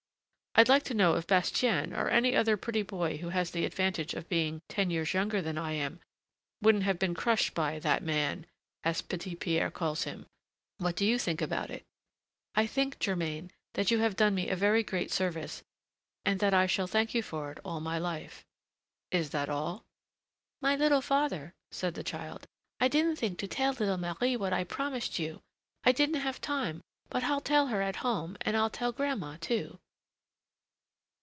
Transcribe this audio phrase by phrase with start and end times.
[0.53, 4.13] I'd like to know if Bastien, or any other pretty boy who has the advantage
[4.13, 6.01] of being ten years younger than I am,
[6.61, 8.45] wouldn't have been crushed by that man,
[8.83, 10.25] as Petit Pierre calls him:
[10.77, 11.83] what do you think about it?"
[12.53, 15.63] "I think, Germain, that you have done me a very great service,
[16.25, 18.45] and that I shall thank you for it all my life."
[19.09, 19.85] "Is that all?"
[20.61, 22.45] "My little father," said the child,
[22.77, 25.39] "I didn't think to tell little Marie what I promised you.
[25.85, 29.79] I didn't have time, but I'll tell her at home, and I'll tell grandma, too."